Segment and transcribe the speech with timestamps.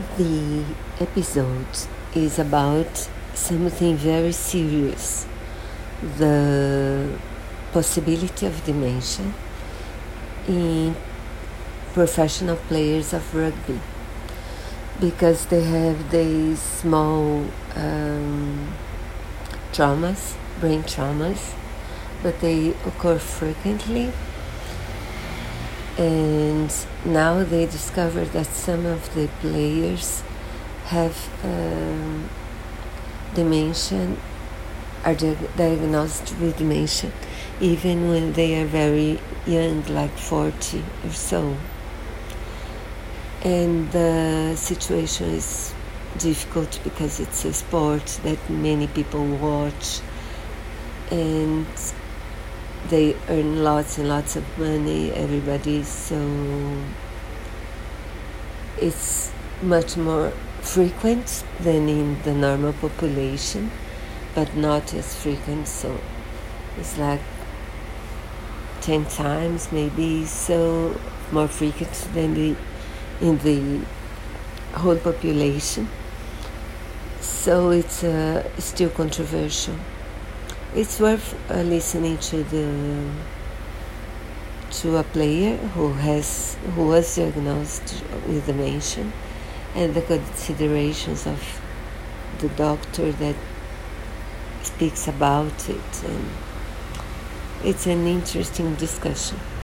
[0.00, 0.64] The
[0.98, 1.66] episode
[2.14, 5.26] is about something very serious.
[6.16, 7.18] The
[7.70, 9.30] possibility of dementia
[10.48, 10.96] in
[11.92, 13.78] professional players of rugby.
[14.98, 17.44] Because they have these small
[17.76, 18.72] um,
[19.70, 21.52] traumas, brain traumas,
[22.22, 24.12] but they occur frequently
[26.00, 26.74] and
[27.04, 30.22] now they discover that some of the players
[30.86, 32.28] have um,
[33.34, 34.16] dementia
[35.04, 37.12] are diagnosed with dementia
[37.60, 41.56] even when they are very young like 40 or so.
[43.42, 45.74] And the situation is
[46.18, 50.00] difficult because it's a sport that many people watch.
[51.10, 51.66] And
[52.88, 56.16] they earn lots and lots of money, everybody, so
[58.78, 59.30] it's
[59.62, 60.30] much more
[60.60, 63.70] frequent than in the normal population,
[64.34, 66.00] but not as frequent, so
[66.78, 67.20] it's like
[68.80, 70.98] 10 times maybe so
[71.30, 72.56] more frequent than the
[73.20, 73.84] in the
[74.78, 75.88] whole population.
[77.20, 79.76] So it's uh, still controversial
[80.74, 83.10] it's worth uh, listening to the
[84.70, 89.10] to a player who has who was diagnosed with dementia
[89.74, 91.60] and the considerations of
[92.38, 93.34] the doctor that
[94.62, 96.04] speaks about it.
[96.04, 96.28] And
[97.64, 99.38] it's an interesting discussion